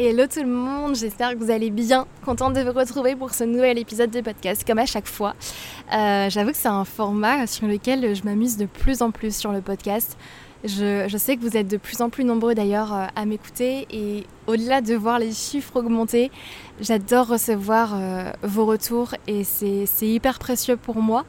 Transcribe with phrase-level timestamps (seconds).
[0.00, 2.06] Hello tout le monde, j'espère que vous allez bien.
[2.24, 5.34] Contente de vous retrouver pour ce nouvel épisode de podcast, comme à chaque fois.
[5.92, 9.50] Euh, j'avoue que c'est un format sur lequel je m'amuse de plus en plus sur
[9.50, 10.16] le podcast.
[10.62, 14.24] Je, sais que vous êtes de plus en plus nombreux d'ailleurs euh, à m'écouter et
[14.46, 16.30] au-delà de voir les chiffres augmenter,
[16.80, 21.24] j'adore recevoir euh, vos retours et c'est hyper précieux pour moi.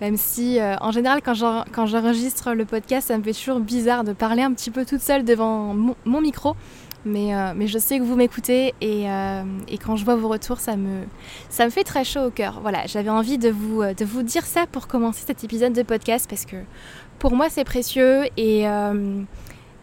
[0.00, 4.42] Même si en général quand j'enregistre le podcast, ça me fait toujours bizarre de parler
[4.42, 5.74] un petit peu toute seule devant
[6.04, 6.56] mon micro.
[7.16, 10.76] Euh, mais, je sais que vous m'écoutez euh, et, quand je vois vos retours, ça
[10.76, 11.04] me,
[11.48, 12.60] ça me fait très chaud au cœur.
[12.60, 16.26] Voilà, j'avais envie de vous, de vous dire ça pour commencer cet épisode de podcast
[16.28, 16.56] parce que
[17.18, 19.20] pour moi c'est précieux et, euh,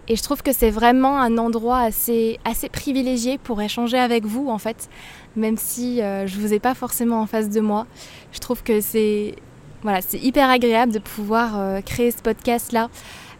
[0.08, 4.48] et je trouve que c'est vraiment un endroit assez, assez privilégié pour échanger avec vous
[4.50, 4.90] en fait,
[5.36, 7.88] même si je ne vous ai pas forcément en face de moi.
[8.32, 9.36] Je trouve que c'est
[9.82, 12.90] voilà, hyper agréable de pouvoir créer ce podcast là.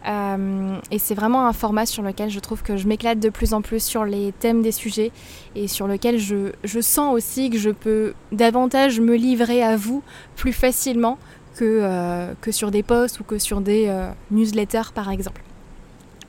[0.06, 3.54] Euh, et c'est vraiment un format sur lequel je trouve que je m'éclate de plus
[3.54, 5.10] en plus sur les thèmes des sujets
[5.56, 10.04] et sur lequel je, je, sens aussi que je peux davantage me livrer à vous
[10.36, 11.18] plus facilement
[11.56, 15.42] que, euh, que sur des posts ou que sur des euh, newsletters par exemple.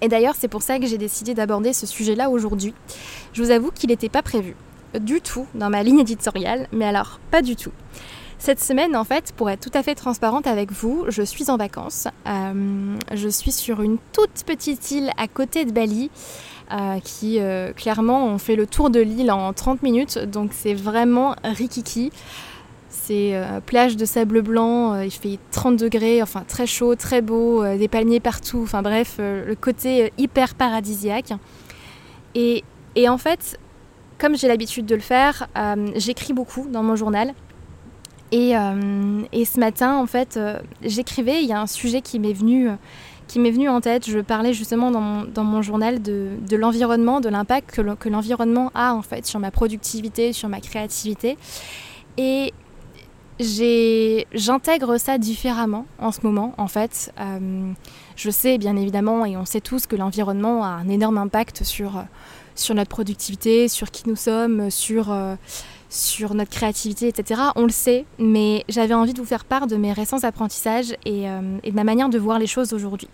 [0.02, 2.74] Et d'ailleurs c'est pour ça que j'ai décidé d'aborder ce sujet-là aujourd'hui.
[3.34, 4.56] Je vous avoue qu'il n'était pas prévu
[5.00, 7.72] du tout dans ma ligne éditoriale, mais alors pas du tout.
[8.40, 11.58] Cette semaine, en fait, pour être tout à fait transparente avec vous, je suis en
[11.58, 12.08] vacances.
[12.28, 16.10] Euh, je suis sur une toute petite île à côté de Bali.
[16.70, 20.74] Euh, qui euh, clairement ont fait le tour de l'île en 30 minutes, donc c'est
[20.74, 22.12] vraiment rikiki.
[22.90, 27.88] C'est plage de sable blanc, il fait 30 degrés, enfin très chaud, très beau, des
[27.88, 31.34] palmiers partout, enfin bref, le côté hyper paradisiaque.
[32.36, 32.64] Et,
[32.96, 33.58] et en fait,
[34.18, 35.48] comme j'ai l'habitude de le faire,
[35.96, 37.34] j'écris beaucoup dans mon journal.
[38.34, 42.34] Euh, et, ce matin, en fait, euh, j'écrivais, il y a un sujet qui m'est
[42.34, 42.70] venu,
[43.36, 44.10] m'est venu en tête.
[44.10, 49.26] Je parlais justement dans mon, journal de, l'environnement, de l'impact que l'environnement a en fait
[49.26, 51.38] sur ma productivité, sur ma créativité.
[52.18, 52.54] Et
[53.40, 57.14] j'intègre ça différemment en ce moment, en fait.
[57.20, 57.72] Euh,
[58.16, 62.04] je sais bien évidemment, et on sait tous que l'environnement a un énorme impact sur,
[62.56, 65.16] sur notre productivité, sur qui nous sommes, sur
[65.90, 67.42] sur notre créativité, etc.
[67.56, 71.30] On le sait, mais j'avais envie de vous faire part de mes récents apprentissages et,
[71.30, 73.08] euh, et de ma manière de voir les choses aujourd'hui.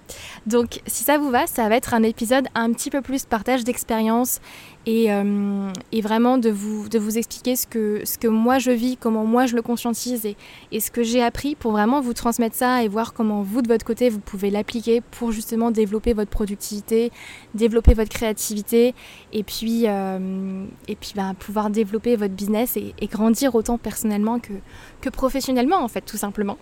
[0.47, 3.63] Donc si ça vous va, ça va être un épisode un petit peu plus partage
[3.63, 4.39] d'expérience
[4.85, 8.97] euh, et, vraiment de vous, de vous expliquer ce que, ce que moi je vis,
[8.97, 12.83] comment moi je le conscientise et, ce que j'ai appris pour vraiment vous transmettre ça
[12.83, 17.11] et voir comment vous de votre côté vous pouvez l'appliquer pour justement développer votre productivité,
[17.53, 18.93] développer votre créativité
[19.31, 24.39] et puis, euh, et puis bah, pouvoir développer votre business et, et, grandir autant personnellement
[24.39, 24.53] que,
[24.99, 26.57] que professionnellement en fait tout simplement.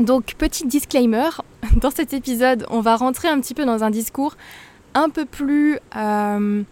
[0.00, 1.30] Donc petit disclaimer,
[1.80, 4.36] dans cet épisode on va rentrer un petit peu dans un discours
[4.94, 5.78] un peu plus...
[5.94, 6.64] Euh,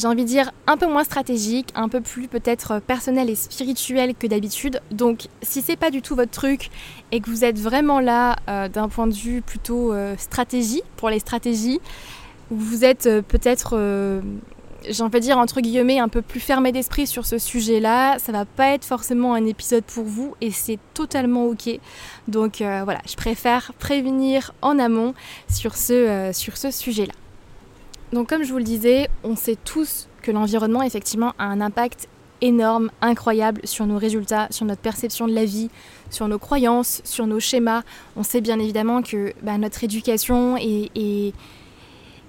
[0.00, 4.14] j'ai envie de dire, un peu moins stratégique, un peu plus peut-être personnel et spirituel
[4.14, 4.80] que d'habitude.
[4.90, 6.70] Donc si c'est pas du tout votre truc
[7.12, 11.10] et que vous êtes vraiment là euh, d'un point de vue plutôt euh, stratégie, pour
[11.10, 11.80] les stratégies,
[12.50, 13.78] vous êtes euh, peut-être,
[14.88, 18.32] j'ai envie de dire entre guillemets, un peu plus fermé d'esprit sur ce sujet-là, ça
[18.32, 21.78] va pas être forcément un épisode pour vous et c'est totalement ok.
[22.26, 25.12] Donc voilà, je préfère prévenir en amont
[25.50, 27.19] sur ce, sur ce sujet-là.
[28.12, 32.08] Donc comme je vous le disais, on sait tous que l'environnement effectivement a un impact
[32.40, 35.70] énorme, incroyable sur nos résultats, sur notre perception de la vie,
[36.10, 37.82] sur nos croyances, sur nos schémas.
[38.16, 41.34] On sait bien évidemment que bah, notre éducation et, et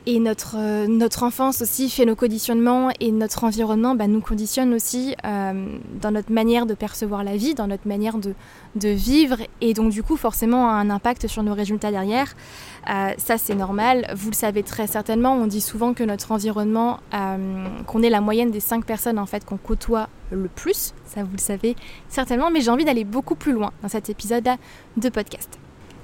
[0.08, 5.16] notre, euh, notre enfance aussi fait nos conditionnements et notre environnement bah, nous conditionne aussi
[5.26, 8.34] euh, dans notre manière de percevoir la vie, dans notre manière de,
[8.76, 12.34] de, vivre et donc du coup forcément a un impact sur nos résultats derrière.
[12.90, 17.00] Euh, ça c'est normal, vous le savez très certainement, on dit souvent que notre environnement,
[17.86, 21.34] qu'on est la moyenne des cinq personnes en fait qu'on côtoie le plus, ça vous
[21.34, 21.76] le savez
[22.10, 24.58] certainement, mais j'ai envie d'aller beaucoup plus loin dans cet épisode-là
[24.98, 25.60] de podcast.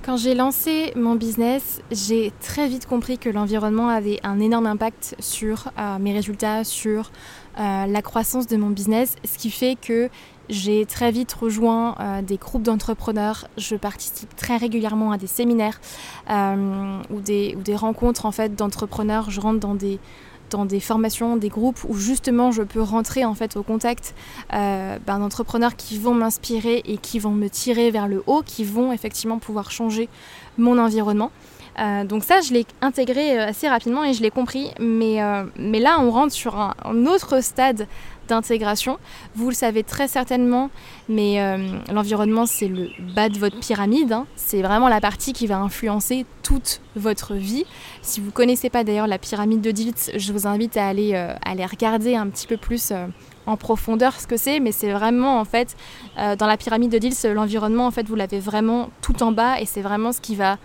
[0.08, 5.18] Quand j'ai lancé mon business, j'ai très vite compris que l'environnement avait un énorme impact
[5.20, 7.12] sur euh, mes résultats, sur
[7.60, 10.10] euh, la croissance de mon business, ce qui fait que
[10.48, 13.50] j'ai très vite rejoint euh, des groupes d'entrepreneurs.
[13.58, 15.82] Je participe très régulièrement à des séminaires
[16.30, 19.30] ou des, ou, des, rencontres en fait d'entrepreneurs.
[19.30, 20.00] Je rentre dans des
[20.50, 24.16] dans des formations, des groupes où justement je peux rentrer en fait au contact
[24.54, 28.64] euh, ben, d'entrepreneurs qui vont m'inspirer et qui vont me tirer vers le haut, qui
[28.64, 30.10] vont effectivement pouvoir changer
[30.58, 31.32] mon environnement.
[31.80, 34.72] Euh, donc ça, je l'ai intégré euh, assez rapidement et je l'ai compris.
[34.80, 35.20] Mais,
[35.58, 37.88] mais là, on rentre sur un, autre stade
[38.28, 39.00] d'intégration.
[39.36, 40.70] Vous le savez très certainement,
[41.10, 41.58] mais euh,
[41.92, 44.12] l'environnement, c'est le bas de votre pyramide.
[44.12, 44.28] Hein.
[44.36, 47.66] C'est vraiment la partie qui va influencer toute votre vie.
[48.02, 51.12] Si vous ne connaissez pas d'ailleurs la pyramide de Diltz, je vous invite à aller,
[51.14, 53.08] euh, aller regarder un petit peu plus euh,
[53.46, 55.78] en profondeur ce que c'est, mais c'est vraiment en fait,
[56.18, 59.66] dans la pyramide de Diltz, l'environnement, en fait, vous l'avez vraiment tout en bas et
[59.66, 60.58] c'est vraiment ce qui va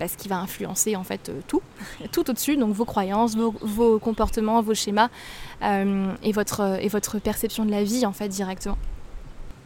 [0.00, 1.62] parce qu'il va influencer en fait euh, tout,
[2.12, 5.10] tout au-dessus, donc vos croyances, vos, comportements, vos schémas
[5.62, 8.78] euh, et, votre, et votre perception de la vie en fait directement.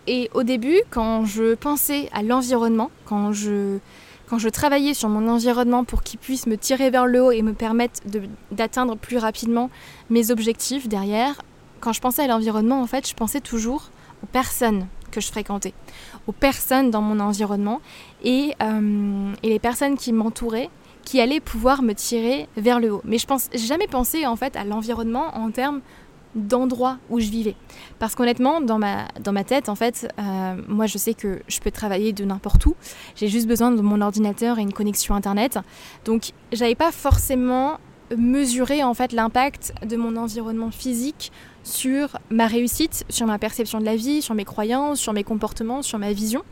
[0.06, 3.78] Et au début, quand je pensais à l'environnement, quand je,
[4.26, 7.40] quand je travaillais sur mon environnement pour qu'il puisse me tirer vers le haut et
[7.40, 8.02] me permettre
[8.50, 9.70] d'atteindre plus rapidement
[10.10, 11.40] mes objectifs derrière,
[11.81, 13.90] quand je pensais à l'environnement, en fait, je pensais toujours
[14.22, 15.72] aux personnes que je fréquentais,
[16.26, 17.81] aux personnes dans mon environnement
[18.22, 20.70] et, euh, et les personnes qui m'entouraient
[21.05, 23.02] qui allaient pouvoir me tirer vers le haut.
[23.05, 25.82] Mais je pense jamais pensé en fait à l'environnement en termes
[26.34, 27.55] d'endroit où je vivais.
[27.99, 31.60] Parce qu'honnêtement, dans ma, dans ma tête, en fait, euh, moi je sais que je
[31.60, 32.75] peux travailler de n'importe où.
[33.14, 35.58] J'ai juste besoin de mon ordinateur et une connexion internet.
[36.05, 37.78] Donc j'avais pas forcément
[38.17, 41.32] mesuré en fait l'impact de mon environnement physique
[41.63, 45.82] sur ma réussite, sur ma perception de la vie, sur mes croyances, sur mes comportements,
[45.82, 46.43] sur ma vision.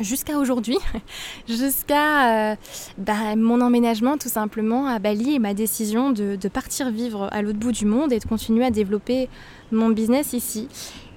[0.00, 0.78] Jusqu'à aujourd'hui,
[1.48, 2.56] jusqu'à euh,
[2.96, 7.58] bah, mon emménagement tout simplement à Bali et ma décision de, partir vivre à l'autre
[7.58, 9.28] bout du monde et de continuer à développer
[9.72, 10.68] mon business ici.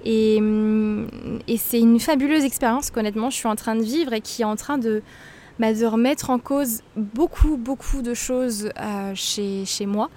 [0.04, 1.08] Et, hum,
[1.56, 4.56] c'est une fabuleuse expérience qu'honnêtement je suis en train de vivre et qui est en
[4.56, 5.02] train de,
[5.60, 10.10] de remettre en cause beaucoup, beaucoup de choses euh, chez, moi.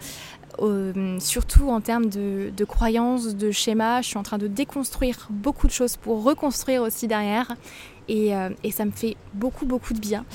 [0.59, 4.01] Euh, surtout en termes de, croyances, de schémas.
[4.01, 7.55] Je suis en train de déconstruire beaucoup de choses pour reconstruire aussi derrière.
[8.09, 10.25] Et, euh, ça me fait beaucoup, beaucoup de bien.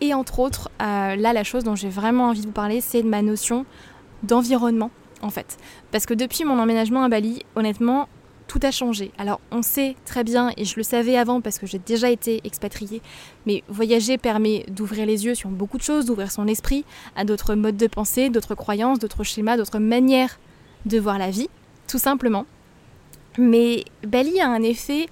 [0.00, 3.08] Et entre autres, là, la chose dont j'ai vraiment envie de vous parler, c'est de
[3.08, 3.66] ma notion
[4.22, 4.90] d'environnement,
[5.22, 5.56] en fait.
[5.90, 8.08] Parce que depuis mon emménagement à Bali, honnêtement,
[8.52, 9.12] tout a changé.
[9.16, 12.42] Alors on sait très bien, et je le savais avant parce que j'ai déjà été
[12.44, 13.00] expatriée,
[13.46, 16.84] mais voyager permet d'ouvrir les yeux sur beaucoup de choses, d'ouvrir son esprit
[17.16, 20.38] à d'autres modes de pensée, d'autres croyances, d'autres schémas, d'autres manières
[20.84, 21.48] de voir la vie,
[21.88, 22.44] tout simplement.
[23.38, 25.06] Mais Bali a un effet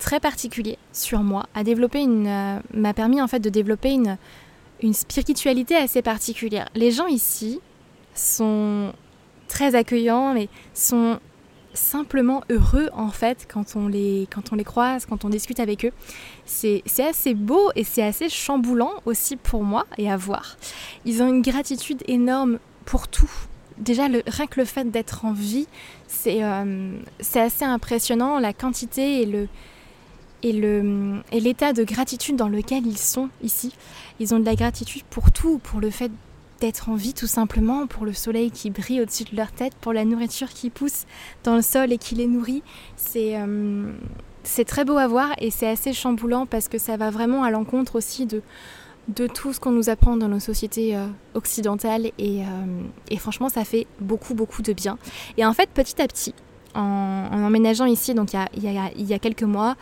[0.00, 4.18] très particulier sur moi, a développé une, euh, m'a permis en fait de développer une,
[4.82, 6.68] une spiritualité assez particulière.
[6.74, 7.60] Les gens ici
[8.16, 8.92] sont
[9.46, 11.20] très accueillants, mais sont
[11.74, 15.84] simplement heureux en fait quand on les, quand on les croise, quand on discute avec
[15.84, 15.92] eux.
[16.46, 20.56] C'est assez beau et c'est assez chamboulant aussi pour moi et à voir.
[21.04, 23.30] Ils ont une gratitude énorme pour tout.
[23.78, 25.66] Déjà, le, rien que le fait d'être en vie,
[26.06, 26.96] c'est euh,
[27.34, 29.48] assez impressionnant, la quantité et le,
[30.44, 33.72] et l'état de gratitude dans lequel ils sont ici.
[34.20, 36.12] Ils ont de la gratitude pour tout, pour le fait
[36.60, 39.92] d'être en vie tout simplement, pour le soleil qui brille au-dessus de leur tête, pour
[39.92, 41.04] la nourriture qui pousse
[41.42, 42.62] dans le sol et qui les nourrit.
[42.96, 43.92] C'est euh,
[44.66, 47.96] très beau à voir et c'est assez chamboulant parce que ça va vraiment à l'encontre
[47.96, 48.42] aussi de,
[49.08, 52.44] de tout ce qu'on nous apprend dans nos sociétés euh, occidentales et, euh,
[53.10, 54.98] et, franchement ça fait beaucoup beaucoup de bien.
[55.36, 56.34] Et en fait petit à petit,
[56.74, 59.76] en, emménageant ici, donc il y, a, il y, a, quelques mois,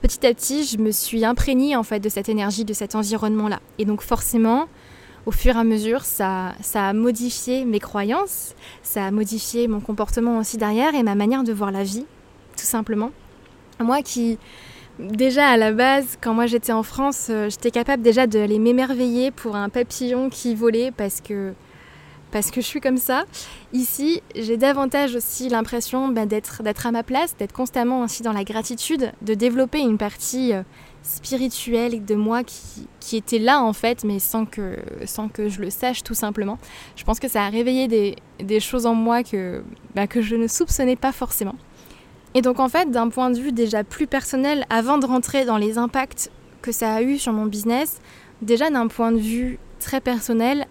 [0.00, 3.60] petit à petit, je me suis imprégnée en fait de cette énergie, de cet environnement-là.
[3.78, 4.66] Et donc forcément,
[5.26, 9.80] au fur et à mesure, ça, ça a modifié mes croyances, ça a modifié mon
[9.80, 12.06] comportement aussi derrière et ma manière de voir la vie,
[12.56, 13.10] tout simplement.
[13.80, 14.38] Moi qui,
[14.98, 19.30] déjà à la base, quand moi j'étais en France, euh, j'étais capable déjà d'aller m'émerveiller
[19.30, 21.52] pour un papillon qui volait parce que
[22.30, 23.24] parce que je suis comme ça.
[23.72, 28.44] Ici, j'ai davantage aussi l'impression bah, d'être, à ma place, d'être constamment aussi dans la
[28.44, 30.62] gratitude, de développer une partie euh,
[31.02, 34.76] spirituelle de moi qui, était là en fait, mais sans que,
[35.06, 36.58] sans que je le sache tout simplement.
[36.96, 37.88] Je pense que ça a réveillé
[38.38, 39.62] des, choses en moi que,
[39.94, 41.54] bah, que je ne soupçonnais pas forcément.
[42.34, 45.56] Et donc en fait, d'un point de vue déjà plus personnel, avant de rentrer dans
[45.56, 48.00] les impacts que ça a eu sur mon business,
[48.42, 50.66] déjà d'un point de vue très personnel,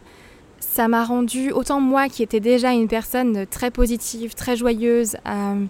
[0.60, 5.66] ça m'a rendu, autant moi qui étais déjà une personne très positive, très joyeuse, euh,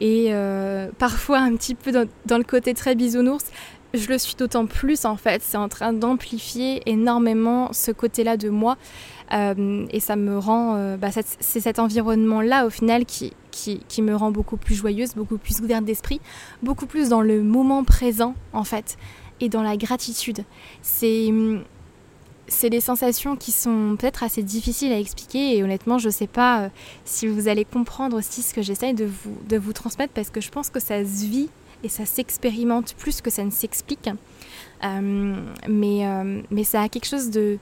[0.00, 3.44] et euh, parfois un petit peu dans, le côté très bisounours,
[3.94, 5.42] je le suis d'autant plus en fait.
[5.42, 8.76] C'est en train d'amplifier énormément ce côté-là de moi.
[9.32, 10.96] Euh, et ça me rend.
[10.96, 15.38] Bah, c'est cet environnement-là au final qui, qui, qui, me rend beaucoup plus joyeuse, beaucoup
[15.38, 16.20] plus ouverte d'esprit,
[16.62, 18.98] beaucoup plus dans le moment présent en fait,
[19.40, 20.44] et dans la gratitude.
[20.82, 21.32] C'est
[22.52, 26.26] c'est des sensations qui sont peut-être assez difficiles à expliquer et honnêtement je ne sais
[26.26, 26.68] pas euh,
[27.04, 30.40] si vous allez comprendre aussi ce que j'essaye de vous, de vous transmettre parce que
[30.40, 31.48] je pense que ça se vit
[31.82, 34.08] et ça s'expérimente plus que ça ne s'explique.
[34.84, 35.36] Euh,
[35.68, 37.58] mais, euh, mais ça a quelque chose de,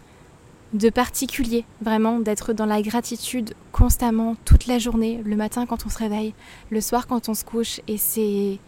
[0.91, 5.99] particulier, vraiment, d'être dans la gratitude constamment, toute la journée, le matin quand on se
[5.99, 6.35] réveille,
[6.71, 7.81] le soir quand on se couche.
[7.89, 8.59] Et c'est.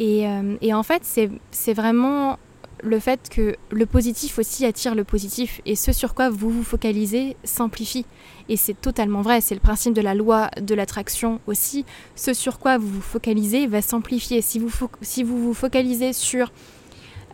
[0.00, 0.24] Et,
[0.60, 1.02] et en fait,
[1.50, 2.38] c'est vraiment
[2.82, 6.62] le fait que le positif aussi attire le positif et ce sur quoi vous vous
[6.62, 8.06] focalisez s'amplifie.
[8.48, 11.84] Et c'est totalement vrai, c'est le principe de la loi de l'attraction aussi.
[12.14, 14.42] Ce sur quoi vous vous focalisez va s'amplifier.
[14.42, 14.68] Si vous,
[15.24, 16.50] vous focalisez sur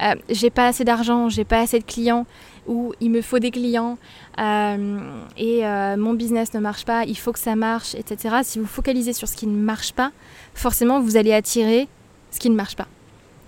[0.02, 2.26] euh, j'ai pas assez d'argent, j'ai pas assez de clients
[2.66, 3.96] ou il me faut des clients
[4.40, 4.98] euh,
[5.36, 8.38] et euh, mon business ne marche pas, il faut que ça marche, etc.
[8.42, 10.10] Si vous focalisez sur ce qui ne marche pas,
[10.54, 11.88] forcément vous allez attirer
[12.32, 12.88] ce qui ne marche pas.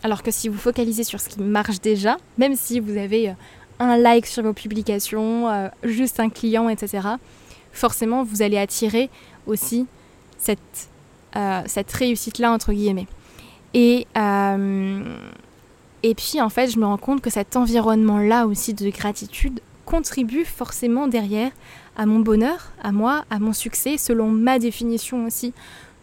[0.06, 3.32] Alors que si vous focalisez sur ce qui marche déjà, même si vous avez euh,
[3.80, 7.08] un like sur vos publications, euh, juste un client, etc.,
[7.72, 9.10] forcément vous allez attirer
[9.48, 9.88] aussi
[10.38, 10.60] cette,
[11.34, 13.08] euh, réussite-là, entre guillemets.
[13.74, 14.06] Et,
[16.04, 20.44] et puis en fait, je me rends compte que cet environnement-là aussi de gratitude contribue
[20.44, 21.50] forcément derrière
[21.96, 25.52] à mon bonheur, à moi, à mon succès, selon ma définition aussi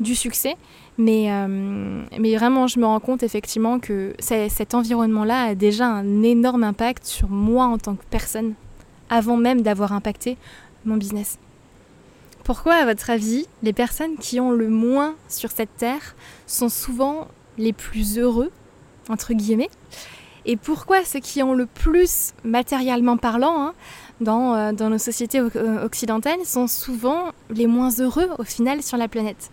[0.02, 0.58] du succès.
[0.98, 6.22] Mais, euh, mais vraiment, je me rends compte effectivement que cet environnement-là a déjà un
[6.22, 8.54] énorme impact sur moi en tant que personne,
[9.10, 10.38] avant même d'avoir impacté
[10.86, 11.40] mon business.
[12.44, 17.28] Pourquoi, à votre avis, les personnes qui ont le moins sur cette terre sont souvent
[17.58, 18.52] les plus heureux,
[19.10, 19.70] entre guillemets?
[20.46, 23.74] Et pourquoi ceux qui ont le plus, matériellement parlant, hein,
[24.20, 29.08] dans, euh, dans nos sociétés occidentales, sont souvent les moins heureux au final sur la
[29.08, 29.50] planète?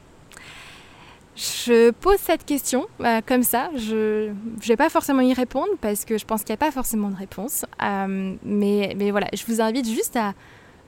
[1.41, 3.71] Je pose cette question euh, comme ça.
[3.75, 6.71] Je ne vais pas forcément y répondre parce que je pense qu'il n'y a pas
[6.71, 7.65] forcément de réponse.
[7.83, 10.35] Euh, mais, voilà, je vous invite juste à,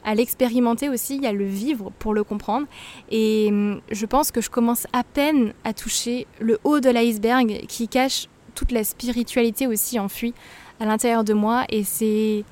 [0.04, 2.66] à l'expérimenter aussi, à le vivre pour le comprendre.
[3.10, 7.64] Et hum, je pense que je commence à peine à toucher le haut de l'iceberg
[7.66, 10.34] qui cache toute la spiritualité aussi enfuie
[10.80, 11.64] à l'intérieur de moi.
[11.70, 12.44] Et c'est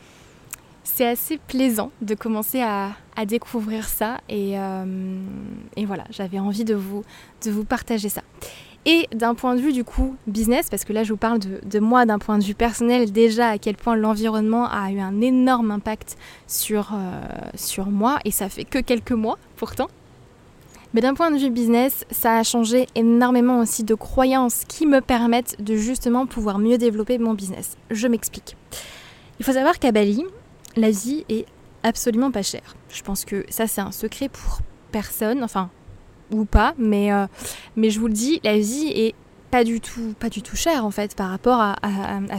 [0.84, 2.92] c'est assez plaisant de commencer à,
[3.26, 5.20] découvrir ça euh,
[5.76, 7.04] et, voilà, j'avais envie de vous,
[7.44, 8.22] de vous partager ça.
[8.87, 11.78] Et d'un point de vue du coup business, parce que là je vous parle de,
[11.80, 15.70] moi d'un point de vue personnel déjà à quel point l'environnement a eu un énorme
[15.70, 17.20] impact sur, euh,
[17.54, 19.88] sur moi et ça fait que quelques mois pourtant.
[20.94, 25.00] Mais d'un point de vue business, ça a changé énormément aussi de croyances qui me
[25.00, 27.76] permettent de justement pouvoir mieux développer mon business.
[27.90, 28.56] Je m'explique.
[29.38, 30.25] Il faut savoir qu'à Bali,
[30.76, 31.46] la vie est
[31.82, 32.76] absolument pas chère.
[32.88, 34.60] Je pense que ça c'est un secret pour
[34.92, 35.70] personne, enfin
[36.30, 37.10] ou pas, mais,
[37.74, 39.14] mais je vous le dis, la vie est
[39.50, 41.76] pas du tout, pas du tout cher en fait par rapport à,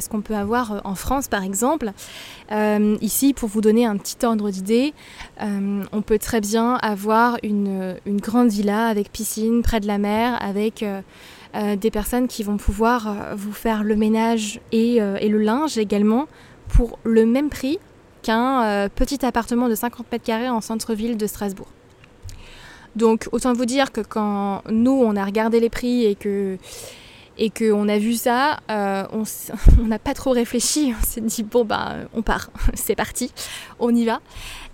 [0.01, 1.91] ce qu'on peut avoir euh, en France par exemple.
[2.51, 4.93] Euh, ici, pour vous donner un petit ordre d'idée,
[5.41, 10.37] euh, on peut très bien avoir une, grande villa avec piscine près de la mer,
[10.41, 10.85] avec
[11.53, 16.27] des personnes qui vont pouvoir vous faire le ménage et, le linge également
[16.67, 17.79] pour le même prix
[18.21, 21.67] qu'un petit appartement de 50 mètres carrés en centre-ville de Strasbourg.
[22.95, 26.57] Donc autant vous dire que quand nous on a regardé les prix et que
[27.37, 29.03] et qu'on a vu ça, euh,
[29.81, 33.31] on n'a pas trop réfléchi, on s'est dit bon ben on part, c'est parti,
[33.79, 34.19] on y va.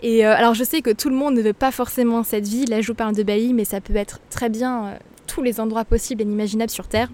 [0.02, 2.66] Et euh, alors je sais que tout le monde ne veut pas forcément cette vie,
[2.66, 5.60] là je vous parle de Bali, mais ça peut être très bien euh, tous les
[5.60, 7.10] endroits possibles et inimaginables sur Terre.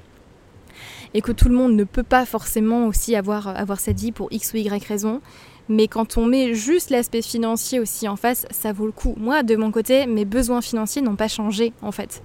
[1.13, 4.29] Et que tout le monde ne peut pas forcément aussi avoir, avoir cette vie pour
[4.31, 5.21] X ou Y raison.
[5.69, 9.15] Mais quand on met juste l'aspect financier aussi en face, ça vaut le coup.
[9.17, 12.21] Moi, de mon côté, mes besoins financiers n'ont pas changé en fait.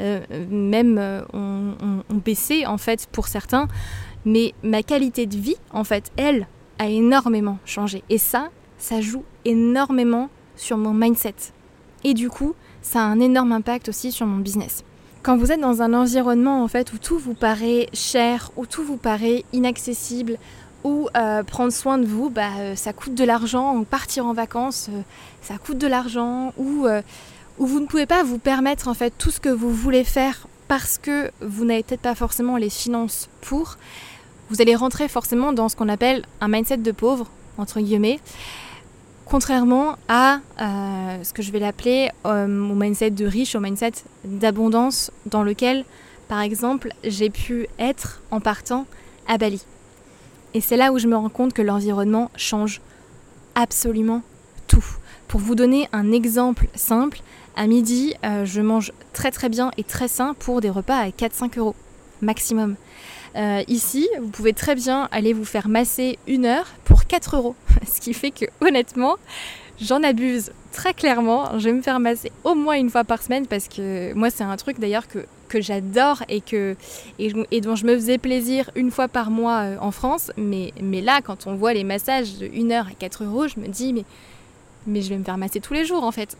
[0.00, 0.20] Euh,
[0.50, 3.68] même euh, ont, baissé en fait pour certains,
[4.24, 6.46] mais ma qualité de vie en fait, elle,
[6.78, 8.02] a énormément changé.
[8.08, 11.34] Et ça, ça joue énormément sur mon mindset.
[12.04, 14.84] Et du coup, ça a un énorme impact aussi sur mon business.
[15.22, 18.82] Quand vous êtes dans un environnement en fait où tout vous paraît cher, où tout
[18.82, 20.38] vous paraît inaccessible,
[20.84, 24.88] où euh, prendre soin de vous, bah, ça coûte de l'argent, ou partir en vacances,
[25.42, 26.86] ça coûte de l'argent, ou
[27.58, 30.46] où vous ne pouvez pas vous permettre en fait tout ce que vous voulez faire
[30.66, 33.76] parce que vous n'avez peut-être pas forcément les finances pour,
[34.50, 37.26] vous allez rentrer forcément dans ce qu'on appelle un mindset de pauvre,
[37.58, 38.18] entre guillemets,
[39.26, 43.92] contrairement à euh, ce que je vais l'appeler euh, au mindset de riche, au mindset
[44.24, 45.84] d'abondance, dans lequel,
[46.28, 48.86] par exemple, j'ai pu être en partant
[49.28, 49.64] à Bali.
[50.54, 52.80] Et c'est là où je me rends compte que l'environnement change
[53.54, 54.22] absolument
[54.66, 54.84] tout.
[55.28, 57.20] Pour vous donner un exemple simple,
[57.56, 61.08] à midi, euh, je mange très très bien et très sain pour des repas à
[61.08, 61.76] 4-5 euros
[62.20, 62.76] maximum.
[63.36, 67.54] Euh, ici, vous pouvez très bien aller vous faire masser une heure pour 4 euros.
[67.86, 69.16] Ce qui fait que honnêtement,
[69.80, 71.58] j'en abuse très clairement.
[71.58, 74.44] Je vais me faire masser au moins une fois par semaine parce que moi c'est
[74.44, 76.76] un truc d'ailleurs que, que j'adore et, que,
[77.18, 80.30] et, dont je me faisais plaisir une fois par mois euh, en France.
[80.38, 83.60] Mais, mais là, quand on voit les massages de 1 heure à 4 euros, je
[83.60, 84.04] me dis mais
[84.86, 86.36] mais je vais me faire masser tous les jours en fait.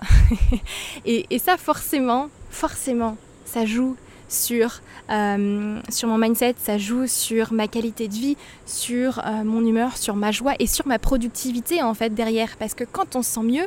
[1.05, 3.97] et, ça forcément, forcément, ça joue
[4.29, 9.65] sur, euh, sur mon mindset, ça joue sur ma qualité de vie, sur euh, mon
[9.65, 12.57] humeur, sur ma joie et sur ma productivité en fait derrière.
[12.59, 13.67] Parce que quand on se sent mieux,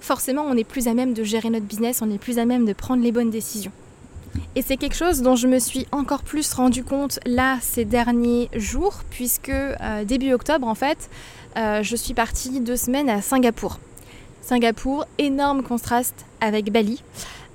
[0.00, 2.66] forcément on est plus à même de gérer notre business, on est plus à même
[2.66, 3.72] de prendre les bonnes décisions.
[4.56, 8.50] Et c'est quelque chose dont je me suis encore plus rendu compte là ces derniers
[8.54, 11.08] jours, puisque euh, début octobre en fait,
[11.56, 13.78] je suis partie deux semaines à Singapour.
[14.42, 17.02] Singapour, énorme contraste avec Bali.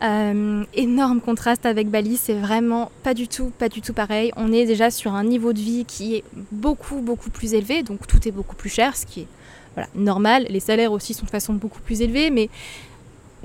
[0.04, 4.32] Euh, énorme contraste avec Bali, c'est vraiment pas du tout, pas du tout pareil.
[4.36, 8.06] On est déjà sur un niveau de vie qui est beaucoup, beaucoup plus élevé, donc
[8.06, 9.28] tout est beaucoup plus cher, ce qui est
[9.96, 10.46] normal.
[10.50, 12.50] Les salaires aussi sont de façon beaucoup plus élevés, mais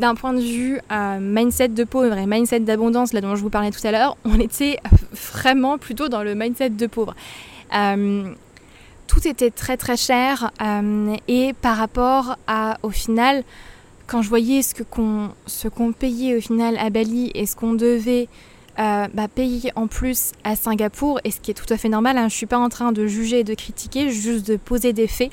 [0.00, 3.50] d'un point de vue euh, mindset de pauvre et mindset d'abondance, là dont je vous
[3.50, 4.78] parlais tout à l'heure, on était
[5.32, 7.14] vraiment plutôt dans le mindset de pauvre.
[7.74, 8.24] Euh,
[9.06, 13.44] tout était très très cher euh, et par rapport à au final
[14.06, 15.30] quand je voyais ce qu'on
[15.76, 18.28] qu'on payait au final à Bali et ce qu'on devait
[18.76, 22.28] bah, payer en plus à Singapour et ce qui est tout à fait normal hein,
[22.28, 25.30] je suis pas en train de juger et de critiquer juste de poser des faits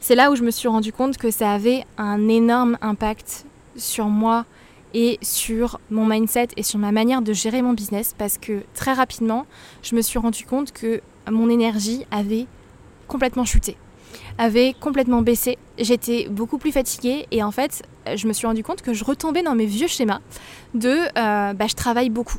[0.00, 4.06] c'est là où je me suis rendu compte que ça avait un énorme impact sur
[4.06, 4.44] moi
[4.94, 8.92] et sur mon mindset et sur ma manière de gérer mon business parce que très
[8.92, 9.46] rapidement
[9.82, 12.46] je me suis rendu compte que mon énergie avait
[13.06, 13.76] complètement chuté,
[14.38, 15.58] avait complètement baissé.
[15.78, 17.82] J'étais beaucoup plus fatiguée et en fait,
[18.14, 20.20] je me suis rendu compte que je retombais dans mes vieux schémas
[20.74, 22.38] de euh, bah, je travaille beaucoup.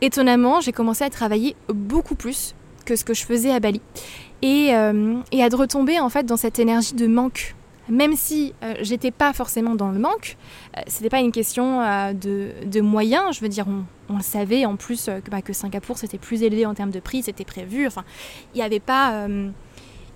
[0.00, 2.54] Étonnamment, j'ai commencé à travailler beaucoup plus
[2.86, 3.80] que ce que je faisais à Bali
[4.42, 7.54] et, euh, et à de retomber en fait dans cette énergie de manque
[7.88, 10.36] même si euh, j'étais pas forcément dans le manque,
[10.86, 11.80] ce c'était pas une question
[12.12, 13.36] de, moyens.
[13.36, 13.66] Je veux dire,
[14.08, 17.22] on, le savait en plus bah, que Singapour c'était plus élevé en termes de prix,
[17.22, 17.86] c'était prévu.
[17.86, 18.04] Enfin,
[18.54, 19.26] il n'y avait pas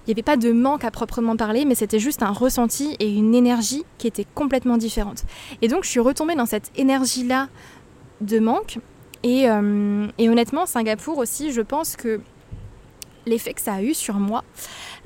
[0.06, 3.34] il avait pas de manque à proprement parler, mais c'était juste un ressenti et une
[3.34, 5.24] énergie qui était complètement différente.
[5.62, 7.48] Et donc je suis retombée dans cette énergie-là
[8.20, 8.78] de manque.
[9.24, 12.20] Et, euh, honnêtement, Singapour aussi, je pense que
[13.26, 14.44] l'effet que ça a eu sur moi,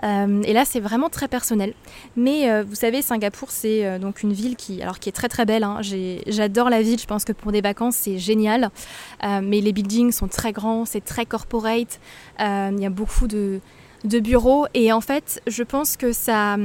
[0.03, 1.75] euh, et là c'est vraiment très personnel,
[2.17, 5.45] mais euh, vous savez, Singapour c'est donc une ville qui, alors, qui est très très
[5.45, 5.81] belle, hein.
[6.27, 8.71] j'adore la ville, je pense que pour des vacances c'est génial,
[9.23, 12.01] mais les buildings sont très grands, c'est très corporate,
[12.39, 13.61] il y a beaucoup de
[14.05, 14.67] de bureau.
[14.75, 16.57] Et en fait, je pense que ça,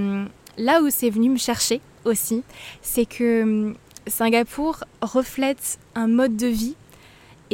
[0.58, 2.44] là où c'est venu me chercher aussi,
[2.82, 3.76] c'est que hum,
[4.08, 6.76] Singapour reflète un mode de vie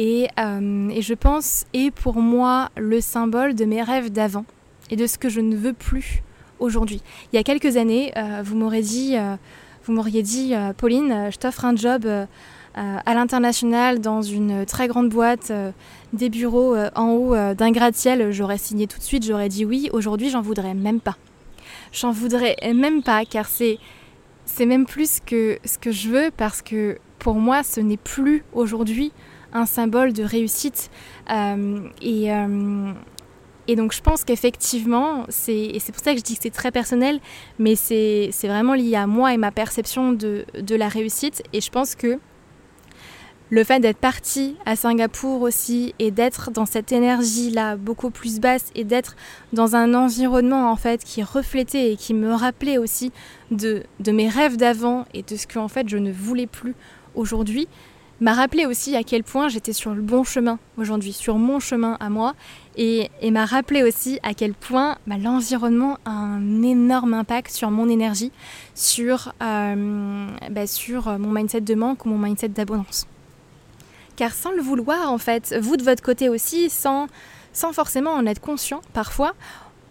[0.02, 0.28] et,
[0.96, 4.44] et, je pense est pour moi le symbole de mes rêves d'avant
[4.90, 6.22] et de ce que je ne veux plus
[6.58, 7.02] aujourd'hui.
[7.32, 8.12] Il y a quelques années,
[8.44, 9.16] vous m'auriez dit,
[9.84, 12.06] vous m'auriez dit, Pauline, je t'offre un job
[12.78, 15.72] euh, à l'international dans une très grande boîte, euh,
[16.14, 19.90] des bureaux euh, en haut d'un gratte-ciel, j'aurais signé tout de suite, j'aurais dit oui.
[19.92, 21.18] Aujourd'hui, j'en voudrais même pas.
[21.92, 23.78] J'en voudrais même pas car c'est
[24.46, 28.42] c'est même plus que ce que je veux parce que pour moi, ce n'est plus
[28.54, 29.12] aujourd'hui
[29.52, 30.90] un symbole de réussite.
[31.30, 32.30] et,
[33.68, 36.72] et donc je pense qu'effectivement, et c'est pour ça que je dis que c'est très
[36.72, 37.20] personnel,
[37.58, 41.42] mais c'est vraiment lié à moi et ma perception de, de la réussite.
[41.52, 42.18] Et je pense que
[43.50, 48.70] le fait d'être parti à Singapour aussi et d'être dans cette énergie-là beaucoup plus basse
[48.74, 49.14] et d'être
[49.52, 53.12] dans un environnement en fait qui reflétait et qui me rappelait aussi
[53.50, 56.74] de, de mes rêves d'avant et de ce que en fait je ne voulais plus
[57.14, 57.68] aujourd'hui,
[58.22, 61.96] m'a rappelé aussi à quel point j'étais sur le bon chemin aujourd'hui, sur mon chemin
[62.00, 62.34] à moi,
[62.76, 67.88] et, m'a rappelé aussi à quel point bah, l'environnement a un énorme impact sur mon
[67.88, 68.32] énergie,
[68.74, 73.06] sur, euh, bah, sur mon mindset de manque ou mon mindset d'abondance
[74.16, 77.08] car sans le vouloir en fait, vous de votre côté aussi, sans,
[77.52, 79.34] sans forcément en être conscient, parfois,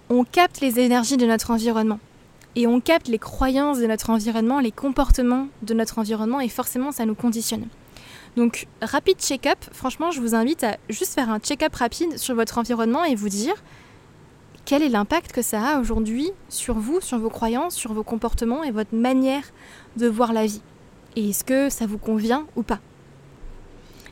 [0.10, 2.00] on capte les énergies de notre environnement.
[2.56, 6.92] Et on capte les croyances de notre environnement, les comportements de notre environnement, et forcément
[6.92, 7.66] ça nous conditionne.
[8.38, 12.58] Donc, rapide check-up, franchement, je vous invite à juste faire un check-up rapide sur votre
[12.58, 13.56] environnement et vous dire
[14.64, 18.64] quel est l'impact que ça a aujourd'hui sur vous, sur vos croyances, sur vos comportements
[18.64, 19.44] et votre manière
[19.98, 20.62] de voir la vie.
[21.16, 22.80] Et est-ce que ça vous convient ou pas?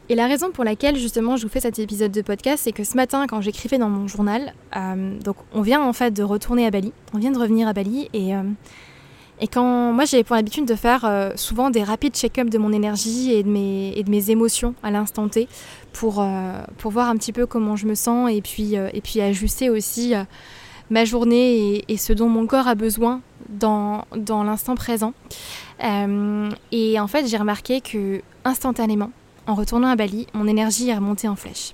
[0.10, 2.84] Et la raison pour laquelle justement je vous fais cet épisode de podcast, c'est que
[2.84, 6.66] ce matin quand j'écrivais dans mon journal, euh, donc on vient en fait de retourner
[6.66, 8.42] à Bali, on vient de revenir à Bali et, euh,
[9.40, 12.72] et quand moi j'ai pour habitude de faire euh, souvent des rapides check-up de mon
[12.72, 15.48] énergie et de mes, et de mes émotions à l'instant T
[15.94, 16.26] pour,
[16.78, 20.14] pour voir un petit peu comment je me sens et puis, et puis ajuster aussi
[20.90, 25.14] ma journée et, et, ce dont mon corps a besoin dans, dans l'instant présent.
[25.82, 29.12] et en fait j'ai remarqué que instantanément,
[29.48, 31.74] en retournant à Bali, mon énergie est remontée en flèche.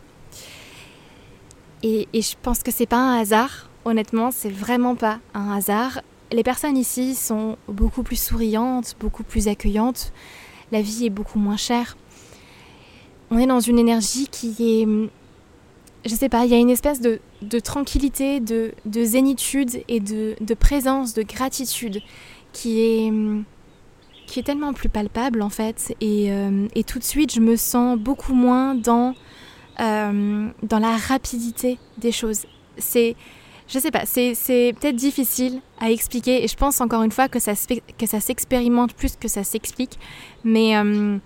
[1.83, 6.01] Et, je pense que c'est pas un hasard, honnêtement, c'est vraiment pas un hasard.
[6.31, 10.11] Les personnes ici sont beaucoup plus souriantes, beaucoup plus accueillantes.
[10.71, 11.95] La vie est beaucoup moins chère.
[13.31, 14.87] On est dans une énergie qui est.
[16.07, 17.19] Je sais pas, il y a une espèce de,
[17.59, 22.01] tranquillité, de, zénitude et de, présence, de gratitude
[22.53, 23.11] qui est
[24.27, 25.95] qui est tellement plus palpable en fait.
[26.01, 29.13] Euh, et, tout de suite, je me sens beaucoup moins dans,
[29.79, 32.45] euh, dans la rapidité des choses.
[32.77, 33.15] C'est,
[33.67, 34.33] je sais pas, c'est,
[34.79, 36.43] peut-être difficile à expliquer.
[36.43, 39.97] Et je pense encore une fois que ça, s'expérimente plus que ça s'explique.
[40.43, 41.17] Mais euh,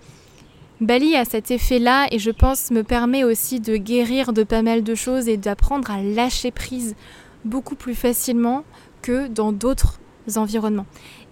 [0.80, 4.82] Bali a cet effet-là et je pense me permet aussi de guérir de pas mal
[4.82, 6.96] de choses et d'apprendre à lâcher prise
[7.44, 8.64] beaucoup plus facilement
[9.02, 10.00] que dans d'autres
[10.36, 10.86] environnements.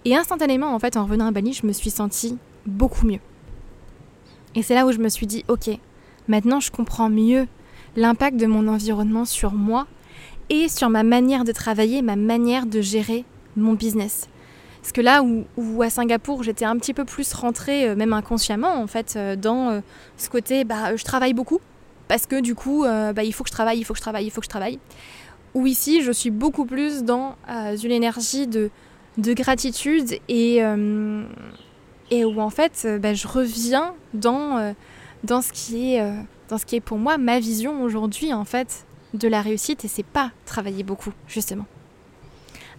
[0.05, 3.19] Et instantanément, en fait, en revenant à Bali, je me suis sentie beaucoup mieux.
[4.55, 5.69] Et c'est là où je me suis dit, ok,
[6.27, 7.47] maintenant je comprends mieux
[7.95, 9.87] l'impact de mon environnement sur moi
[10.49, 14.27] et sur ma manière de travailler, ma manière de gérer mon business.
[14.81, 15.23] Parce que là
[15.57, 19.35] où, à Singapour, j'étais un petit peu plus rentrée, euh, même inconsciemment, en fait, euh,
[19.35, 19.79] dans euh,
[20.17, 21.59] ce côté, bah, je travaille beaucoup,
[22.07, 24.25] parce que du coup, bah, il faut que je travaille, il faut que je travaille,
[24.25, 24.79] il faut que je travaille.
[25.53, 27.35] Ou ici, je suis beaucoup plus dans
[27.83, 28.71] une énergie de
[29.17, 30.59] de gratitude et,
[32.09, 34.73] et où en fait bah, je reviens dans,
[35.23, 36.13] dans, ce qui est,
[36.47, 39.87] dans ce qui est pour moi ma vision aujourd'hui en fait de la réussite et
[39.87, 41.65] c'est pas travailler beaucoup justement.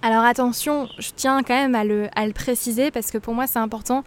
[0.03, 4.05] Alors attention, je tiens quand même à le, préciser parce que pour moi c'est important.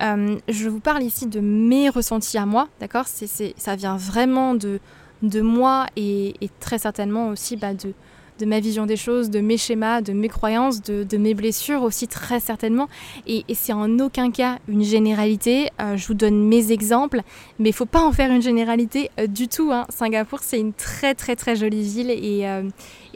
[0.00, 3.06] je vous parle ici de mes ressentis à moi, d'accord?
[3.06, 4.80] Ça vient vraiment de,
[5.22, 7.92] moi et, et très certainement aussi bah, de,
[8.38, 12.08] de ma vision des choses, de mes schémas, de mes croyances, de, mes blessures aussi
[12.08, 12.88] très certainement.
[13.26, 15.70] Et, c'est en aucun cas une généralité.
[15.80, 17.22] Euh, je vous donne mes exemples,
[17.58, 19.70] mais il faut pas en faire une généralité euh, du tout.
[19.72, 19.86] Hein.
[19.88, 22.62] Singapour, c'est une très très très jolie ville et, euh,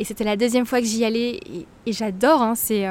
[0.04, 1.40] c'était la deuxième fois que j'y allais
[1.86, 2.42] et, j'adore.
[2.42, 2.54] Hein.
[2.54, 2.86] c'est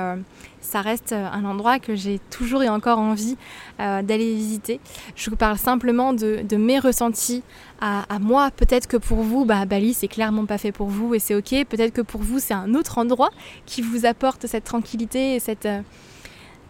[0.67, 3.37] ça reste un endroit que j'ai toujours et encore envie
[3.79, 4.79] d'aller visiter.
[5.15, 7.43] Je vous parle simplement de, mes ressentis
[7.79, 8.51] à, moi.
[8.51, 11.65] Peut-être que pour vous, bah, Bali, c'est clairement pas fait pour vous et c'est ok.
[11.65, 13.29] Peut-être que pour vous, c'est un autre endroit
[13.65, 15.81] qui vous apporte cette tranquillité et cette euh,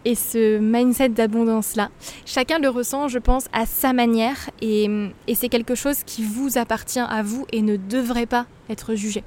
[0.04, 1.90] et ce mindset d'abondance-là.
[2.24, 4.88] Chacun le ressent, je pense, à sa manière et,
[5.34, 9.22] c'est quelque chose qui vous appartient à vous et ne devrait pas être jugé.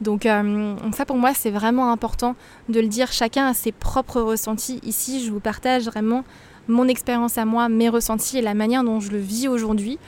[0.00, 2.36] Donc, euh, ça pour moi, c'est vraiment important
[2.68, 3.12] de le dire.
[3.12, 4.80] Chacun a ses propres ressentis.
[4.82, 6.24] Ici, je vous partage vraiment
[6.68, 9.98] mon expérience à moi, mes ressentis et la manière dont je le vis aujourd'hui.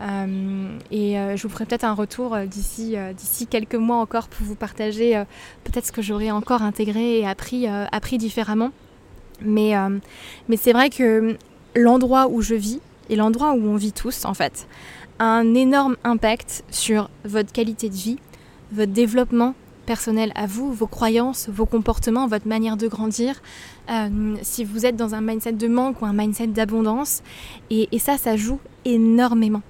[0.00, 4.46] Euh, et euh, je vous ferai peut-être un retour d'ici d'ici quelques mois encore pour
[4.46, 5.20] vous partager
[5.64, 8.70] peut-être ce que j'aurais encore intégré et appris différemment.
[9.42, 9.74] Mais,
[10.48, 11.36] mais c'est vrai que
[11.74, 14.66] l'endroit où je vis et l'endroit où on vit tous en fait
[15.18, 18.18] a un énorme impact sur votre qualité de vie,
[18.72, 19.54] votre développement
[19.86, 23.42] personnel à vous, vos croyances, vos comportements, votre manière de grandir,
[24.42, 27.22] si vous êtes dans un mindset de manque ou un mindset d'abondance.
[27.70, 29.62] et, ça, ça joue énormément.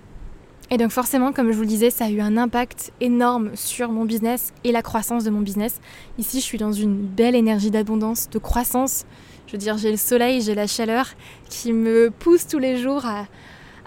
[0.73, 3.91] Et donc forcément, comme je vous le disais, ça a eu un impact énorme sur
[3.91, 5.81] mon business et la croissance de mon business.
[6.17, 9.05] Ici, je suis dans une belle énergie d'abondance, de croissance.
[9.51, 11.07] Je veux dire, j'ai le soleil, j'ai la chaleur
[11.49, 13.05] qui me pousse tous les jours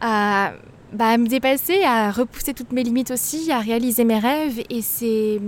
[0.01, 0.51] à,
[0.91, 4.61] bah, me dépasser, à repousser toutes mes limites aussi, à réaliser mes rêves.
[4.69, 5.39] Et c'est...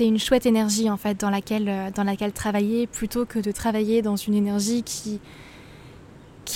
[0.00, 4.16] Une chouette énergie en fait dans laquelle, dans laquelle travailler plutôt que de travailler dans
[4.16, 5.18] une énergie qui,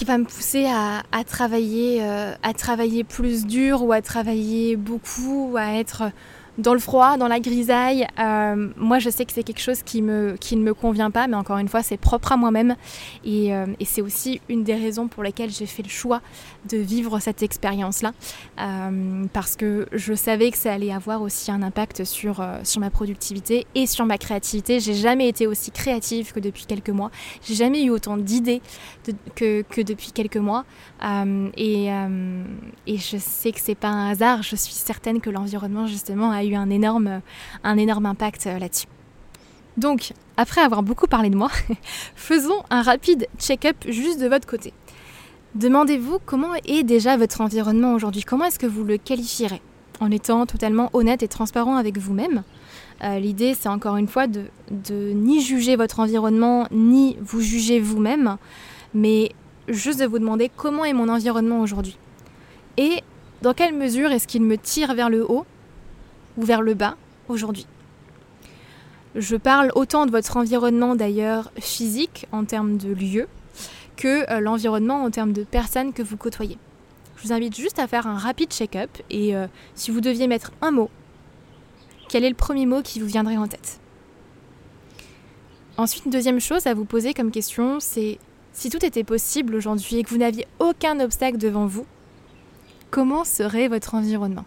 [0.05, 5.73] va me pousser à, travailler, euh, à travailler plus dur ou à travailler beaucoup, à
[5.79, 6.13] être
[6.59, 8.07] dans le froid, dans la grisaille.
[8.19, 11.27] Euh, moi, je sais que c'est quelque chose qui, me, qui ne me convient pas,
[11.27, 12.77] mais encore une fois, c'est propre à moi-même.
[13.25, 16.21] Et, euh, c'est aussi une des raisons pour lesquelles j'ai fait le choix
[16.69, 18.13] de vivre cette expérience-là.
[18.61, 22.91] Euh, parce que je savais que ça allait avoir aussi un impact sur, sur ma
[22.91, 24.81] productivité et sur ma créativité.
[24.81, 27.11] J'ai jamais été aussi créative que depuis quelques mois.
[27.47, 28.63] J'ai jamais eu autant d'idées
[29.37, 30.65] que, que depuis quelques mois.
[31.57, 31.89] et,
[32.87, 34.43] et je sais que c'est pas un hasard.
[34.43, 37.21] Je suis certaine que l'environnement, justement, a eu un énorme,
[37.63, 38.87] un énorme impact euh, là-dessus.
[39.77, 41.51] Donc, après avoir beaucoup parlé de moi,
[42.15, 44.73] faisons un rapide check-up juste de votre côté.
[45.55, 49.61] Demandez-vous comment est déjà votre environnement aujourd'hui, comment est-ce que vous le qualifierez?
[50.01, 52.43] En étant totalement honnête et transparent avec vous-même.
[53.03, 57.79] Euh, l'idée, c'est encore une fois de, de, ni juger votre environnement, ni vous juger
[57.79, 58.37] vous-même,
[58.95, 59.33] mais
[59.69, 61.97] juste de vous demander comment est mon environnement aujourd'hui.
[62.77, 63.03] Et
[63.43, 65.45] dans quelle mesure est-ce qu'il me tire vers le haut?
[66.37, 66.97] Ou vers le bas
[67.29, 67.67] aujourd'hui.
[69.15, 73.29] Je parle autant de votre environnement d'ailleurs physique en termes de lieu
[73.97, 76.59] que euh, l'environnement en termes de personnes que vous côtoyez.
[77.17, 80.51] Je vous invite juste à faire un rapide check-up et euh, si vous deviez mettre
[80.63, 80.91] un mot,
[82.09, 83.79] quel est le premier mot qui vous viendrait en tête?
[85.77, 88.19] Ensuite, une deuxième chose à vous poser comme question, c'est
[88.53, 91.87] si tout était possible aujourd'hui et que vous n'aviez aucun obstacle devant vous,
[92.91, 94.45] comment serait votre environnement?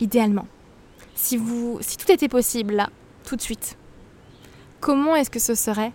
[0.00, 0.46] Idéalement.
[1.14, 2.88] Si, vous, si tout était possible là,
[3.24, 3.76] tout de suite,
[4.80, 5.92] comment est-ce que ce serait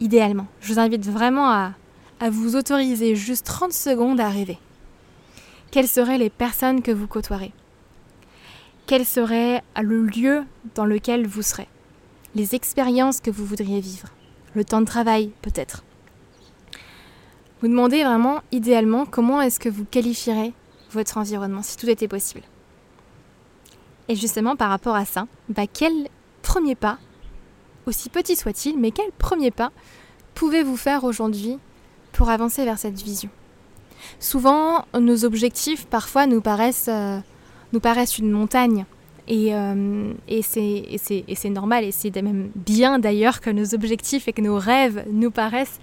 [0.00, 0.46] idéalement?
[0.60, 1.72] Je vous invite vraiment à,
[2.20, 4.58] à vous autoriser juste 30 secondes à rêver.
[5.70, 7.52] Quelles seraient les personnes que vous côtoierez?
[8.86, 11.68] Quel serait le lieu dans lequel vous serez?
[12.34, 14.08] Les expériences que vous voudriez vivre?
[14.54, 15.82] Le temps de travail peut-être?
[17.60, 20.52] Vous demandez vraiment idéalement comment est-ce que vous qualifierez
[20.90, 22.42] votre environnement si tout était possible?
[24.08, 25.92] Et justement, par rapport à ça, bah, quel
[26.42, 26.98] premier pas,
[27.86, 29.70] aussi petit soit-il, mais quel premier pas
[30.34, 31.58] pouvez-vous faire aujourd'hui
[32.12, 33.30] pour avancer vers cette vision?
[34.18, 37.18] Souvent, nos objectifs, parfois, nous paraissent, euh,
[37.72, 38.84] nous paraissent une montagne.
[39.26, 44.42] Et, euh, et c'est normal, et c'est même bien d'ailleurs que nos objectifs et que
[44.42, 45.80] nos rêves nous paraissent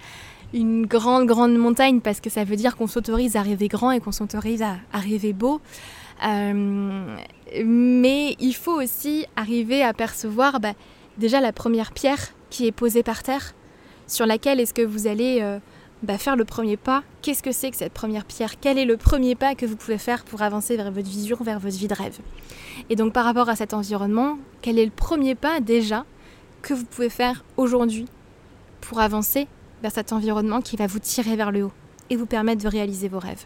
[0.54, 4.00] une grande, grande montagne, parce que ça veut dire qu'on s'autorise à rêver grand et
[4.00, 5.60] qu'on s'autorise à, à, rêver beau.
[6.24, 7.16] Euh,
[7.64, 10.74] mais il faut aussi arriver à percevoir bah,
[11.18, 13.54] déjà la première pierre qui est posée par terre,
[14.06, 15.58] sur laquelle est-ce que vous allez euh,
[16.02, 17.02] bah, faire le premier pas.
[17.22, 18.60] Qu'est-ce que c'est que cette première pierre?
[18.60, 21.58] Quel est le premier pas que vous pouvez faire pour avancer vers votre vision, vers
[21.58, 22.18] votre vie de rêve?
[22.90, 26.04] Et donc par rapport à cet environnement, quel est le premier pas déjà
[26.60, 28.06] que vous pouvez faire aujourd'hui
[28.80, 29.48] pour avancer
[29.82, 31.72] vers cet environnement qui va vous tirer vers le haut
[32.10, 33.44] et vous permettre de réaliser vos rêves?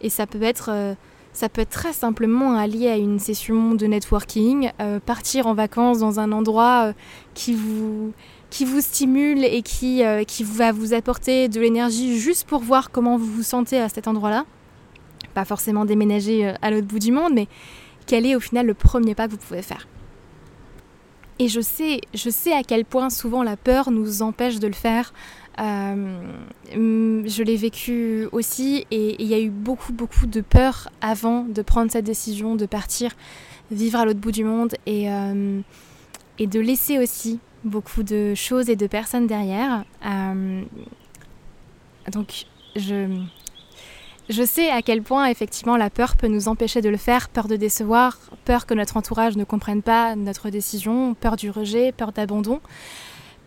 [0.00, 0.70] Et ça peut être...
[0.70, 0.94] Euh,
[1.36, 5.98] ça peut être très simplement allié à une session de networking, euh, partir en vacances
[5.98, 6.92] dans un endroit euh,
[7.34, 8.14] qui, vous,
[8.48, 12.90] qui vous stimule et qui, euh, qui va vous apporter de l'énergie juste pour voir
[12.90, 14.46] comment vous vous sentez à cet endroit-là.
[15.34, 17.48] Pas forcément déménager à l'autre bout du monde, mais
[18.06, 19.86] quel est au final le premier pas que vous pouvez faire.
[21.38, 24.72] Et je sais, je sais à quel point souvent la peur nous empêche de le
[24.72, 25.12] faire.
[25.58, 26.20] Euh,
[26.74, 31.62] je l'ai vécu aussi et il y a eu beaucoup beaucoup de peur avant de
[31.62, 33.12] prendre cette décision de partir
[33.70, 35.60] vivre à l'autre bout du monde et, euh,
[36.38, 39.84] de laisser aussi beaucoup de choses et de personnes derrière.
[40.04, 40.62] Euh,
[42.12, 42.44] donc
[42.76, 43.24] je,
[44.28, 47.48] je sais à quel point effectivement la peur peut nous empêcher de le faire, peur
[47.48, 52.12] de décevoir, peur que notre entourage ne comprenne pas notre décision, peur du rejet, peur
[52.12, 52.60] d'abandon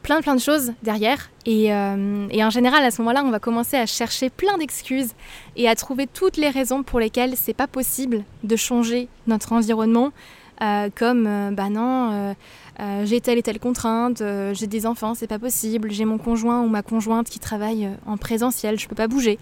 [0.10, 1.30] plein plein de choses derrière.
[1.46, 5.12] Et, et en général, à ce moment-là, on va commencer à chercher plein d'excuses
[5.56, 10.12] et à trouver toutes les raisons pour lesquelles c'est pas possible de changer notre environnement.
[10.60, 12.36] Comme, bah non,
[12.80, 16.18] euh, j'ai telle et telle contrainte, euh, j'ai des enfants, c'est pas possible, j'ai mon
[16.18, 19.38] conjoint ou ma conjointe qui travaille euh, en présentiel, je peux pas bouger.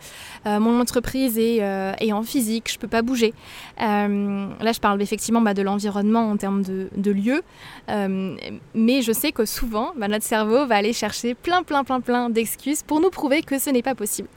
[0.46, 3.34] mon entreprise est, en physique, je peux pas bouger.
[3.78, 7.42] là, je parle effectivement bah, de l'environnement en termes de, lieu,
[7.88, 12.30] mais je sais que souvent, bah, notre cerveau va aller chercher plein, plein, plein, plein
[12.30, 14.30] d'excuses pour nous prouver que ce n'est pas possible.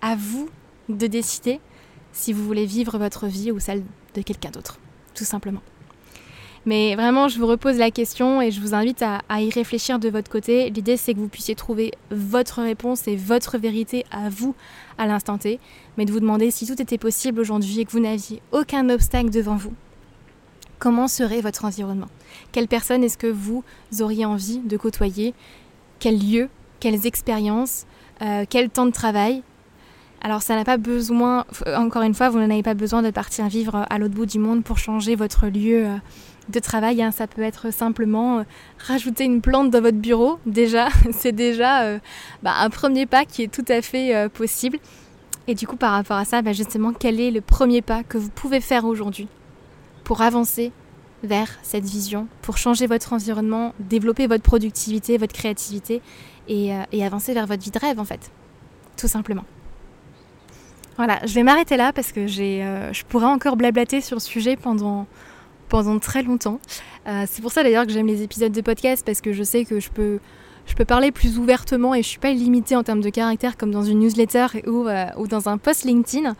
[0.00, 0.48] À vous
[0.88, 1.60] de décider
[2.12, 4.79] si vous voulez vivre votre vie ou celle de quelqu'un d'autre,
[5.14, 5.62] tout simplement.
[6.66, 10.10] Mais vraiment, je vous repose la question et je vous invite à, y réfléchir de
[10.10, 10.68] votre côté.
[10.68, 14.54] L'idée, c'est que vous puissiez trouver votre réponse et votre vérité à vous
[14.98, 15.58] à l'instant T,
[15.96, 19.30] mais de vous demander si tout était possible aujourd'hui et que vous n'aviez aucun obstacle
[19.30, 19.72] devant vous.
[20.78, 22.08] Comment serait votre environnement?
[22.52, 23.64] Quelle personne est-ce que vous
[24.00, 25.34] auriez envie de côtoyer?
[25.98, 26.48] Quel lieu?
[26.78, 27.86] Quelles expériences?
[28.22, 29.42] Euh, Quel temps de travail?
[30.22, 33.48] Alors ça n'a pas besoin, encore une fois, vous n'en avez pas besoin de partir
[33.48, 35.96] vivre à l'autre bout du monde pour changer votre lieu euh,
[36.50, 37.02] de travail.
[37.02, 37.10] Hein.
[37.10, 38.42] Ça peut être simplement euh,
[38.78, 40.38] rajouter une plante dans votre bureau.
[40.46, 41.98] Déjà, c'est déjà euh,
[42.42, 44.78] bah, un premier pas qui est tout à fait euh, possible.
[45.46, 48.18] Et du coup, par rapport à ça, bah, justement, quel est le premier pas que
[48.18, 49.28] vous pouvez faire aujourd'hui
[50.04, 50.72] pour avancer
[51.22, 56.00] vers cette vision, pour changer votre environnement, développer votre productivité, votre créativité
[56.48, 58.30] et, et avancer vers votre vie de rêve en fait,
[58.96, 59.44] tout simplement.
[60.96, 62.60] Voilà, je vais m'arrêter là parce que j'ai,
[62.92, 65.06] je pourrais encore blablater sur le sujet pendant,
[65.70, 66.60] pendant très longtemps.
[67.06, 69.64] Euh, c'est pour ça d'ailleurs que j'aime les épisodes de podcast parce que je sais
[69.64, 70.18] que je peux,
[70.66, 73.70] je peux parler plus ouvertement et je suis pas limitée en termes de caractère comme
[73.70, 76.34] dans une newsletter ou, euh, ou dans un post LinkedIn.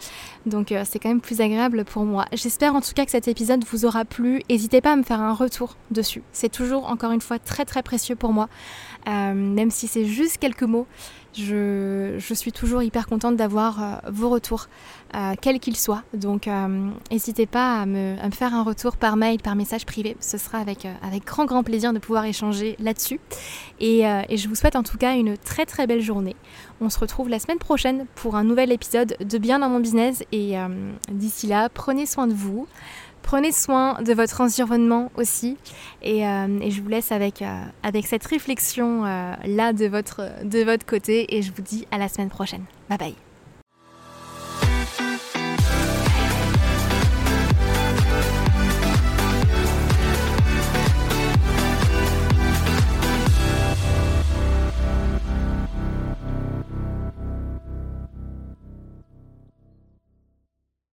[0.45, 2.27] Donc euh, c'est quand même plus agréable pour moi.
[2.33, 4.43] J'espère en tout cas que cet épisode vous aura plu.
[4.51, 6.23] N'hésitez pas à me faire un retour dessus.
[6.33, 8.49] C'est toujours encore une fois très très précieux pour moi.
[9.07, 10.87] même si c'est juste quelques mots
[11.35, 14.69] je, suis toujours hyper contente d'avoir euh, vos retours,
[15.15, 16.03] euh, quels qu'ils soient.
[16.15, 20.17] Donc euh, n'hésitez pas à me, faire un retour par mail, par message privé.
[20.21, 20.87] Ce sera avec,
[21.25, 23.21] grand grand plaisir de pouvoir échanger là-dessus.
[23.81, 26.37] Et, je vous souhaite en tout cas une très très belle journée.
[26.81, 30.23] On se retrouve la semaine prochaine pour un nouvel épisode de Bien dans mon business.
[30.33, 30.55] Et
[31.11, 32.67] d'ici là, prenez soin de vous.
[33.23, 35.57] Prenez soin de votre environnement aussi.
[36.03, 37.63] Et, euh, je vous laisse avec, euh,
[38.05, 41.37] cette réflexion euh, là de votre, de votre côté.
[41.37, 42.65] Et je vous dis à la semaine prochaine.
[42.89, 43.30] Bye bye.